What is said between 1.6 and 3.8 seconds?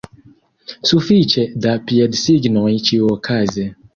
da piedsignoj ĉiuokaze!